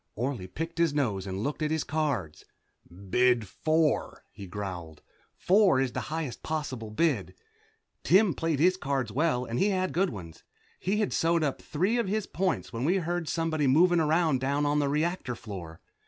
Orley 0.15 0.47
picked 0.47 0.79
his 0.79 0.95
nose 0.95 1.27
and 1.27 1.43
looked 1.43 1.61
at 1.61 1.69
his 1.69 1.83
cards, 1.83 2.43
"Bid 3.11 3.47
four," 3.47 4.23
he 4.31 4.47
growled. 4.47 5.03
Four 5.35 5.79
is 5.79 5.91
the 5.91 5.99
highest 6.09 6.41
possible 6.41 6.89
bid. 6.89 7.35
Tim 8.03 8.33
played 8.33 8.57
his 8.59 8.77
cards 8.77 9.11
well 9.11 9.45
and 9.45 9.59
he 9.59 9.69
had 9.69 9.93
good 9.93 10.09
ones. 10.09 10.41
He 10.79 11.01
had 11.01 11.13
sewed 11.13 11.43
up 11.43 11.61
three 11.61 11.99
of 11.99 12.07
his 12.07 12.25
points 12.25 12.73
when 12.73 12.83
we 12.83 12.97
heard 12.97 13.29
somebody 13.29 13.67
moving 13.67 13.99
around 13.99 14.41
down 14.41 14.65
on 14.65 14.79
the 14.79 14.89
reactor 14.89 15.35
floor. 15.35 15.81